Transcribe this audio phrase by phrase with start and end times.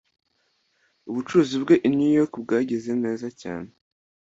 [1.09, 3.69] Ubucuruzi bwe i New York bwagenze neza cyane